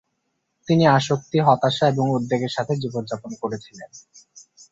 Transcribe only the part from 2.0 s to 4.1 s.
উদ্বেগের সাথে জীবনযাপন করেছিলেন।